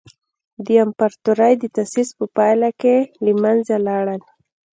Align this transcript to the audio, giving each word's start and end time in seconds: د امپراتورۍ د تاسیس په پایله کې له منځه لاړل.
د 0.65 0.67
امپراتورۍ 0.85 1.53
د 1.59 1.63
تاسیس 1.75 2.09
په 2.17 2.25
پایله 2.35 2.69
کې 2.81 2.95
له 3.23 3.31
منځه 3.41 3.75
لاړل. 3.87 4.21